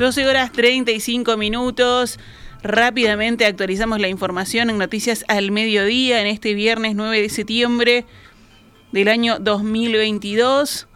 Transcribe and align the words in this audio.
12 0.00 0.26
horas 0.26 0.50
35 0.50 1.36
minutos. 1.36 2.18
Rápidamente 2.62 3.44
actualizamos 3.44 4.00
la 4.00 4.08
información 4.08 4.70
en 4.70 4.78
Noticias 4.78 5.26
al 5.28 5.50
Mediodía 5.50 6.22
en 6.22 6.26
este 6.26 6.54
viernes 6.54 6.94
9 6.94 7.20
de 7.20 7.28
septiembre 7.28 8.06
del 8.92 9.08
año 9.08 9.38
2022. 9.38 10.88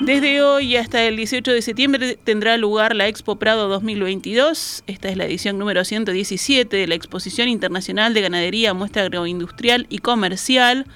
Desde 0.00 0.42
hoy 0.42 0.74
hasta 0.74 1.04
el 1.04 1.16
18 1.16 1.52
de 1.52 1.62
septiembre 1.62 2.18
tendrá 2.24 2.56
lugar 2.56 2.96
la 2.96 3.06
Expo 3.06 3.36
Prado 3.36 3.68
2022. 3.68 4.82
Esta 4.88 5.08
es 5.08 5.16
la 5.16 5.26
edición 5.26 5.56
número 5.56 5.84
117 5.84 6.76
de 6.76 6.86
la 6.88 6.96
Exposición 6.96 7.46
Internacional 7.46 8.12
de 8.12 8.22
Ganadería, 8.22 8.74
Muestra 8.74 9.02
Agroindustrial 9.02 9.86
y 9.88 9.98
Comercial, 9.98 10.86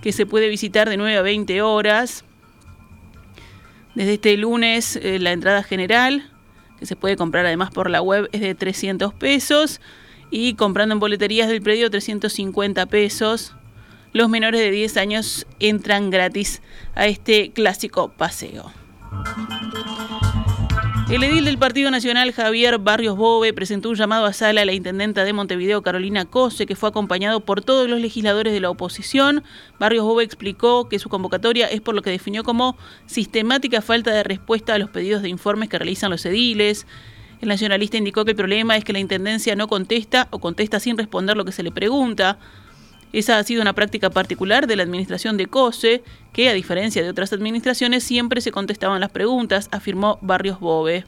que 0.00 0.12
se 0.12 0.24
puede 0.24 0.48
visitar 0.48 0.88
de 0.88 0.96
9 0.96 1.18
a 1.18 1.22
20 1.22 1.60
horas. 1.60 2.24
Desde 3.94 4.14
este 4.14 4.36
lunes 4.36 4.96
eh, 4.96 5.18
la 5.20 5.32
entrada 5.32 5.62
general, 5.62 6.30
que 6.78 6.86
se 6.86 6.96
puede 6.96 7.16
comprar 7.16 7.46
además 7.46 7.70
por 7.70 7.90
la 7.90 8.02
web, 8.02 8.28
es 8.32 8.40
de 8.40 8.54
300 8.54 9.14
pesos 9.14 9.80
y 10.30 10.54
comprando 10.54 10.94
en 10.94 11.00
boleterías 11.00 11.48
del 11.48 11.62
predio 11.62 11.90
350 11.90 12.86
pesos. 12.86 13.54
Los 14.12 14.28
menores 14.28 14.60
de 14.60 14.70
10 14.70 14.96
años 14.96 15.46
entran 15.60 16.10
gratis 16.10 16.60
a 16.94 17.06
este 17.06 17.52
clásico 17.52 18.08
paseo. 18.08 18.72
El 21.10 21.22
edil 21.22 21.44
del 21.44 21.58
Partido 21.58 21.90
Nacional, 21.90 22.32
Javier 22.32 22.78
Barrios 22.78 23.14
Bove, 23.14 23.52
presentó 23.52 23.90
un 23.90 23.94
llamado 23.94 24.24
a 24.24 24.32
sala 24.32 24.62
a 24.62 24.64
la 24.64 24.72
intendenta 24.72 25.22
de 25.22 25.34
Montevideo, 25.34 25.82
Carolina 25.82 26.24
Cose, 26.24 26.64
que 26.64 26.76
fue 26.76 26.88
acompañado 26.88 27.40
por 27.40 27.62
todos 27.62 27.90
los 27.90 28.00
legisladores 28.00 28.54
de 28.54 28.60
la 28.60 28.70
oposición. 28.70 29.44
Barrios 29.78 30.04
Bove 30.04 30.24
explicó 30.24 30.88
que 30.88 30.98
su 30.98 31.10
convocatoria 31.10 31.66
es 31.66 31.82
por 31.82 31.94
lo 31.94 32.00
que 32.00 32.08
definió 32.08 32.42
como 32.42 32.78
sistemática 33.04 33.82
falta 33.82 34.12
de 34.12 34.22
respuesta 34.22 34.74
a 34.74 34.78
los 34.78 34.88
pedidos 34.88 35.20
de 35.20 35.28
informes 35.28 35.68
que 35.68 35.78
realizan 35.78 36.10
los 36.10 36.24
ediles. 36.24 36.86
El 37.42 37.50
nacionalista 37.50 37.98
indicó 37.98 38.24
que 38.24 38.30
el 38.30 38.36
problema 38.36 38.74
es 38.74 38.82
que 38.82 38.94
la 38.94 38.98
intendencia 38.98 39.54
no 39.56 39.68
contesta 39.68 40.28
o 40.30 40.38
contesta 40.38 40.80
sin 40.80 40.96
responder 40.96 41.36
lo 41.36 41.44
que 41.44 41.52
se 41.52 41.62
le 41.62 41.70
pregunta. 41.70 42.38
Esa 43.14 43.38
ha 43.38 43.44
sido 43.44 43.62
una 43.62 43.74
práctica 43.74 44.10
particular 44.10 44.66
de 44.66 44.74
la 44.74 44.82
administración 44.82 45.36
de 45.36 45.46
COSE, 45.46 46.02
que 46.32 46.48
a 46.48 46.52
diferencia 46.52 47.00
de 47.00 47.08
otras 47.08 47.32
administraciones 47.32 48.02
siempre 48.02 48.40
se 48.40 48.50
contestaban 48.50 49.00
las 49.00 49.12
preguntas, 49.12 49.68
afirmó 49.70 50.18
Barrios 50.20 50.58
Bove. 50.58 51.04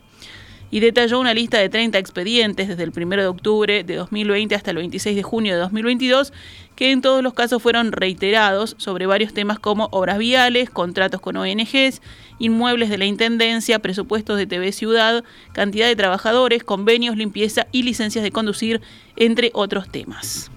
Y 0.70 0.78
detalló 0.78 1.18
una 1.18 1.34
lista 1.34 1.58
de 1.58 1.68
30 1.68 1.98
expedientes 1.98 2.68
desde 2.68 2.84
el 2.84 2.92
1 2.96 3.16
de 3.16 3.26
octubre 3.26 3.82
de 3.82 3.96
2020 3.96 4.54
hasta 4.54 4.70
el 4.70 4.76
26 4.76 5.16
de 5.16 5.22
junio 5.24 5.54
de 5.54 5.58
2022, 5.58 6.32
que 6.76 6.92
en 6.92 7.00
todos 7.00 7.24
los 7.24 7.34
casos 7.34 7.60
fueron 7.60 7.90
reiterados 7.90 8.76
sobre 8.78 9.06
varios 9.06 9.34
temas 9.34 9.58
como 9.58 9.88
obras 9.90 10.18
viales, 10.18 10.70
contratos 10.70 11.20
con 11.20 11.36
ONGs, 11.36 12.02
inmuebles 12.38 12.88
de 12.88 12.98
la 12.98 13.06
Intendencia, 13.06 13.80
presupuestos 13.80 14.38
de 14.38 14.46
TV 14.46 14.70
Ciudad, 14.70 15.24
cantidad 15.52 15.88
de 15.88 15.96
trabajadores, 15.96 16.62
convenios, 16.62 17.16
limpieza 17.16 17.66
y 17.72 17.82
licencias 17.82 18.22
de 18.22 18.30
conducir, 18.30 18.80
entre 19.16 19.50
otros 19.54 19.88
temas. 19.88 20.52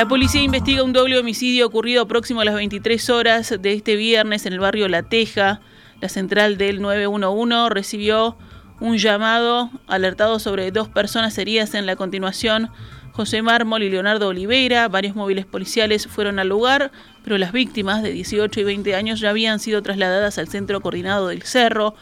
La 0.00 0.08
policía 0.08 0.40
investiga 0.40 0.82
un 0.82 0.94
doble 0.94 1.18
homicidio 1.18 1.66
ocurrido 1.66 2.08
próximo 2.08 2.40
a 2.40 2.46
las 2.46 2.54
23 2.54 3.10
horas 3.10 3.54
de 3.60 3.74
este 3.74 3.96
viernes 3.96 4.46
en 4.46 4.54
el 4.54 4.58
barrio 4.58 4.88
La 4.88 5.02
Teja. 5.02 5.60
La 6.00 6.08
central 6.08 6.56
del 6.56 6.80
911 6.80 7.68
recibió 7.68 8.38
un 8.80 8.96
llamado 8.96 9.70
alertado 9.88 10.38
sobre 10.38 10.70
dos 10.70 10.88
personas 10.88 11.36
heridas 11.36 11.74
en 11.74 11.84
la 11.84 11.96
continuación. 11.96 12.70
José 13.12 13.42
Mármol 13.42 13.82
y 13.82 13.90
Leonardo 13.90 14.28
Oliveira, 14.28 14.88
varios 14.88 15.14
móviles 15.14 15.44
policiales 15.44 16.06
fueron 16.06 16.38
al 16.38 16.48
lugar, 16.48 16.92
pero 17.22 17.36
las 17.36 17.52
víctimas 17.52 18.02
de 18.02 18.12
18 18.12 18.58
y 18.58 18.64
20 18.64 18.94
años 18.94 19.20
ya 19.20 19.28
habían 19.28 19.60
sido 19.60 19.82
trasladadas 19.82 20.38
al 20.38 20.48
centro 20.48 20.80
coordinado 20.80 21.28
del 21.28 21.42
Cerro. 21.42 21.94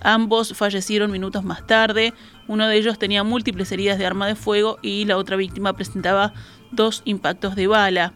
Ambos 0.00 0.52
fallecieron 0.56 1.12
minutos 1.12 1.44
más 1.44 1.64
tarde. 1.64 2.12
Uno 2.48 2.66
de 2.66 2.76
ellos 2.76 2.98
tenía 2.98 3.22
múltiples 3.22 3.70
heridas 3.72 3.98
de 3.98 4.06
arma 4.06 4.26
de 4.26 4.34
fuego 4.34 4.78
y 4.82 5.04
la 5.04 5.16
otra 5.16 5.36
víctima 5.36 5.74
presentaba 5.74 6.32
dos 6.70 7.02
impactos 7.04 7.54
de 7.56 7.66
bala. 7.66 8.14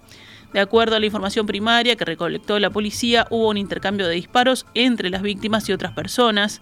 De 0.53 0.61
acuerdo 0.61 0.97
a 0.97 1.01
la 1.01 1.07
información 1.07 1.47
primaria 1.47 1.95
que 1.95 2.05
recolectó 2.05 2.59
la 2.59 2.71
policía, 2.71 3.27
hubo 3.31 3.49
un 3.49 3.57
intercambio 3.57 4.09
de 4.09 4.15
disparos 4.15 4.67
entre 4.75 5.11
las 5.11 5.23
víctimas 5.23 5.69
y 5.69 5.73
otras 5.73 5.93
personas. 5.93 6.61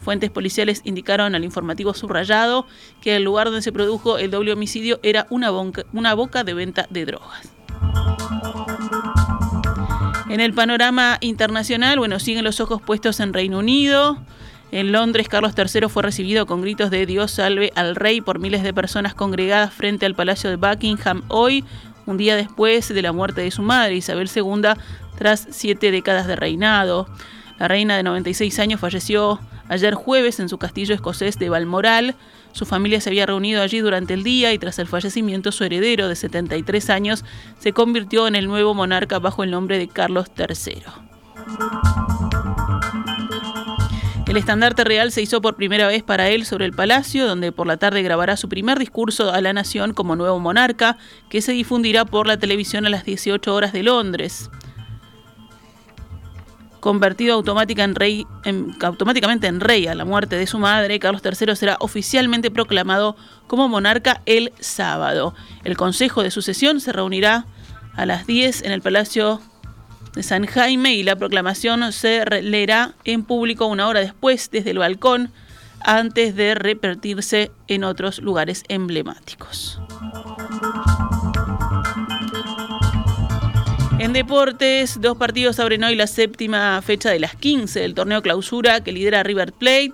Fuentes 0.00 0.30
policiales 0.30 0.80
indicaron 0.84 1.34
al 1.34 1.44
informativo 1.44 1.94
subrayado 1.94 2.66
que 3.02 3.16
el 3.16 3.22
lugar 3.22 3.48
donde 3.48 3.62
se 3.62 3.70
produjo 3.70 4.18
el 4.18 4.30
doble 4.30 4.52
homicidio 4.52 4.98
era 5.02 5.26
una, 5.30 5.50
boca 5.50 6.42
de 6.42 6.54
venta 6.54 6.86
de 6.90 7.04
drogas. 7.04 7.52
En 10.30 10.40
el 10.40 10.54
panorama 10.54 11.18
internacional, 11.20 11.98
bueno, 11.98 12.18
siguen 12.18 12.44
los 12.44 12.60
ojos 12.60 12.80
puestos 12.80 13.20
en 13.20 13.32
Reino 13.32 13.58
Unido. 13.58 14.18
En 14.72 14.92
Londres, 14.92 15.28
Carlos 15.28 15.52
III 15.56 15.88
fue 15.88 16.04
recibido 16.04 16.46
con 16.46 16.62
gritos 16.62 16.90
de 16.90 17.04
Dios 17.04 17.32
salve 17.32 17.72
al 17.74 17.96
rey 17.96 18.20
por 18.20 18.38
miles 18.38 18.62
de 18.62 18.72
personas 18.72 19.14
congregadas 19.14 19.74
frente 19.74 20.06
al 20.06 20.14
Palacio 20.14 20.48
de 20.48 20.56
Buckingham 20.56 21.22
hoy, 21.28 21.64
un 22.06 22.16
día 22.16 22.36
después 22.36 22.88
de 22.88 23.02
la 23.02 23.12
muerte 23.12 23.40
de 23.40 23.50
su 23.50 23.62
madre, 23.62 23.96
Isabel 23.96 24.30
II, 24.34 24.62
tras 25.18 25.48
siete 25.50 25.90
décadas 25.90 26.28
de 26.28 26.36
reinado. 26.36 27.08
La 27.58 27.66
reina 27.66 27.96
de 27.96 28.04
96 28.04 28.58
años 28.60 28.80
falleció 28.80 29.40
ayer 29.68 29.94
jueves 29.94 30.38
en 30.38 30.48
su 30.48 30.58
castillo 30.58 30.94
escocés 30.94 31.36
de 31.38 31.48
Balmoral. 31.48 32.14
Su 32.52 32.64
familia 32.64 33.00
se 33.00 33.10
había 33.10 33.26
reunido 33.26 33.62
allí 33.62 33.80
durante 33.80 34.14
el 34.14 34.22
día 34.22 34.52
y 34.52 34.58
tras 34.58 34.78
el 34.78 34.86
fallecimiento 34.86 35.50
su 35.50 35.64
heredero 35.64 36.08
de 36.08 36.14
73 36.14 36.90
años 36.90 37.24
se 37.58 37.72
convirtió 37.72 38.28
en 38.28 38.36
el 38.36 38.46
nuevo 38.46 38.72
monarca 38.74 39.18
bajo 39.18 39.42
el 39.42 39.50
nombre 39.50 39.78
de 39.78 39.88
Carlos 39.88 40.28
III. 40.36 40.82
El 44.30 44.36
estandarte 44.36 44.84
real 44.84 45.10
se 45.10 45.22
hizo 45.22 45.42
por 45.42 45.56
primera 45.56 45.88
vez 45.88 46.04
para 46.04 46.28
él 46.28 46.46
sobre 46.46 46.64
el 46.64 46.72
palacio, 46.72 47.26
donde 47.26 47.50
por 47.50 47.66
la 47.66 47.78
tarde 47.78 48.04
grabará 48.04 48.36
su 48.36 48.48
primer 48.48 48.78
discurso 48.78 49.32
a 49.32 49.40
la 49.40 49.52
nación 49.52 49.92
como 49.92 50.14
nuevo 50.14 50.38
monarca, 50.38 50.98
que 51.28 51.42
se 51.42 51.50
difundirá 51.50 52.04
por 52.04 52.28
la 52.28 52.36
televisión 52.36 52.86
a 52.86 52.90
las 52.90 53.02
18 53.02 53.52
horas 53.52 53.72
de 53.72 53.82
Londres. 53.82 54.48
Convertido 56.78 57.34
automáticamente 57.34 59.48
en 59.48 59.60
rey 59.60 59.88
a 59.88 59.96
la 59.96 60.04
muerte 60.04 60.36
de 60.36 60.46
su 60.46 60.60
madre, 60.60 61.00
Carlos 61.00 61.22
III 61.24 61.56
será 61.56 61.76
oficialmente 61.80 62.52
proclamado 62.52 63.16
como 63.48 63.68
monarca 63.68 64.22
el 64.26 64.52
sábado. 64.60 65.34
El 65.64 65.76
Consejo 65.76 66.22
de 66.22 66.30
Sucesión 66.30 66.80
se 66.80 66.92
reunirá 66.92 67.46
a 67.96 68.06
las 68.06 68.28
10 68.28 68.62
en 68.62 68.70
el 68.70 68.80
Palacio 68.80 69.40
de 70.14 70.22
San 70.22 70.46
Jaime 70.46 70.94
y 70.94 71.02
la 71.02 71.16
proclamación 71.16 71.92
se 71.92 72.24
leerá 72.42 72.94
en 73.04 73.24
público 73.24 73.66
una 73.66 73.88
hora 73.88 74.00
después 74.00 74.50
desde 74.50 74.70
el 74.70 74.78
balcón 74.78 75.32
antes 75.80 76.36
de 76.36 76.54
repetirse 76.54 77.50
en 77.68 77.84
otros 77.84 78.18
lugares 78.18 78.64
emblemáticos. 78.68 79.80
En 83.98 84.12
deportes, 84.14 85.00
dos 85.00 85.16
partidos 85.18 85.60
abren 85.60 85.84
hoy 85.84 85.94
la 85.94 86.06
séptima 86.06 86.80
fecha 86.82 87.10
de 87.10 87.20
las 87.20 87.36
15 87.36 87.80
del 87.80 87.94
torneo 87.94 88.22
clausura 88.22 88.82
que 88.82 88.92
lidera 88.92 89.22
River 89.22 89.52
Plate. 89.52 89.92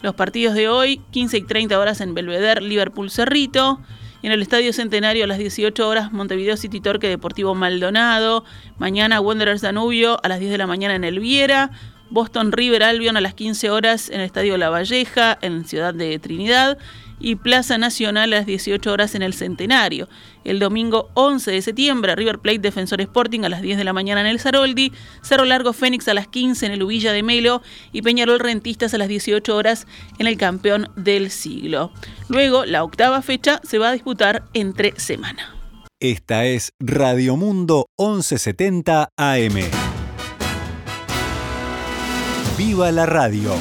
Los 0.00 0.14
partidos 0.14 0.54
de 0.54 0.68
hoy, 0.68 1.00
15 1.10 1.38
y 1.38 1.42
30 1.42 1.78
horas 1.78 2.00
en 2.00 2.14
Belvedere, 2.14 2.62
Liverpool 2.62 3.10
Cerrito 3.10 3.80
en 4.24 4.32
el 4.32 4.40
Estadio 4.40 4.72
Centenario 4.72 5.24
a 5.24 5.26
las 5.26 5.36
18 5.36 5.86
horas 5.86 6.10
Montevideo 6.10 6.56
City 6.56 6.80
Torque 6.80 7.08
Deportivo 7.08 7.54
Maldonado, 7.54 8.44
mañana 8.78 9.20
Wanderers 9.20 9.60
Danubio 9.60 10.18
a 10.24 10.28
las 10.28 10.40
10 10.40 10.50
de 10.52 10.58
la 10.58 10.66
mañana 10.66 10.94
en 10.94 11.04
El 11.04 11.20
Viera, 11.20 11.70
Boston 12.08 12.50
River 12.50 12.84
Albion 12.84 13.18
a 13.18 13.20
las 13.20 13.34
15 13.34 13.70
horas 13.70 14.08
en 14.08 14.20
el 14.20 14.26
Estadio 14.26 14.56
La 14.56 14.70
Valleja 14.70 15.36
en 15.42 15.66
Ciudad 15.66 15.92
de 15.92 16.18
Trinidad 16.18 16.78
y 17.20 17.36
Plaza 17.36 17.78
Nacional 17.78 18.32
a 18.32 18.38
las 18.38 18.46
18 18.46 18.92
horas 18.92 19.14
en 19.14 19.22
el 19.22 19.34
Centenario. 19.34 20.08
El 20.44 20.58
domingo 20.58 21.10
11 21.14 21.50
de 21.50 21.62
septiembre, 21.62 22.14
River 22.14 22.38
Plate 22.38 22.58
Defensor 22.58 23.00
Sporting 23.00 23.40
a 23.44 23.48
las 23.48 23.62
10 23.62 23.78
de 23.78 23.84
la 23.84 23.92
mañana 23.92 24.20
en 24.20 24.26
el 24.26 24.40
Zaroldi, 24.40 24.92
Cerro 25.22 25.44
Largo 25.44 25.72
Fénix 25.72 26.06
a 26.08 26.14
las 26.14 26.28
15 26.28 26.66
en 26.66 26.72
el 26.72 26.82
Ubilla 26.82 27.12
de 27.12 27.22
Melo 27.22 27.62
y 27.92 28.02
Peñarol 28.02 28.40
Rentistas 28.40 28.94
a 28.94 28.98
las 28.98 29.08
18 29.08 29.54
horas 29.56 29.86
en 30.18 30.26
el 30.26 30.36
Campeón 30.36 30.90
del 30.96 31.30
Siglo. 31.30 31.92
Luego, 32.28 32.64
la 32.64 32.84
octava 32.84 33.22
fecha 33.22 33.60
se 33.64 33.78
va 33.78 33.88
a 33.90 33.92
disputar 33.92 34.44
entre 34.52 34.98
semana. 34.98 35.54
Esta 36.00 36.44
es 36.44 36.72
Radio 36.80 37.36
Mundo 37.36 37.86
1170 37.98 39.08
AM. 39.16 39.54
¡Viva 42.58 42.92
la 42.92 43.06
radio! 43.06 43.54